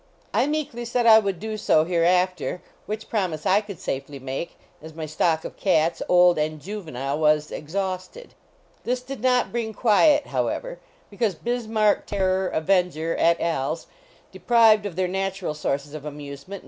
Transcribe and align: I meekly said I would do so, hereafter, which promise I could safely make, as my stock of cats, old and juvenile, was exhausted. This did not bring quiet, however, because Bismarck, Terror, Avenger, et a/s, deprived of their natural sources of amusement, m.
I 0.33 0.47
meekly 0.47 0.83
said 0.83 1.05
I 1.05 1.19
would 1.19 1.39
do 1.39 1.57
so, 1.57 1.83
hereafter, 1.83 2.63
which 2.87 3.07
promise 3.07 3.45
I 3.45 3.61
could 3.61 3.79
safely 3.79 4.17
make, 4.17 4.57
as 4.81 4.95
my 4.95 5.05
stock 5.05 5.45
of 5.45 5.57
cats, 5.57 6.01
old 6.09 6.39
and 6.39 6.59
juvenile, 6.59 7.19
was 7.19 7.51
exhausted. 7.51 8.33
This 8.83 9.03
did 9.03 9.21
not 9.21 9.51
bring 9.51 9.75
quiet, 9.75 10.25
however, 10.25 10.79
because 11.11 11.35
Bismarck, 11.35 12.07
Terror, 12.07 12.47
Avenger, 12.47 13.15
et 13.19 13.39
a/s, 13.39 13.85
deprived 14.31 14.87
of 14.87 14.95
their 14.95 15.07
natural 15.07 15.53
sources 15.53 15.93
of 15.93 16.03
amusement, 16.03 16.59
m. 16.59 16.59